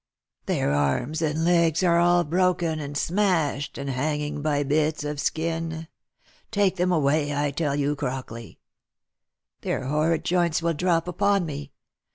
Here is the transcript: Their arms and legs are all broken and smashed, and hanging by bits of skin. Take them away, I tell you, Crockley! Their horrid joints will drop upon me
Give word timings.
Their 0.47 0.71
arms 0.71 1.21
and 1.21 1.45
legs 1.45 1.83
are 1.83 1.99
all 1.99 2.23
broken 2.23 2.79
and 2.79 2.97
smashed, 2.97 3.77
and 3.77 3.87
hanging 3.87 4.41
by 4.41 4.63
bits 4.63 5.03
of 5.03 5.19
skin. 5.19 5.87
Take 6.49 6.77
them 6.77 6.91
away, 6.91 7.35
I 7.35 7.51
tell 7.51 7.75
you, 7.75 7.95
Crockley! 7.95 8.57
Their 9.61 9.83
horrid 9.85 10.25
joints 10.25 10.59
will 10.59 10.73
drop 10.73 11.07
upon 11.07 11.45
me 11.45 11.71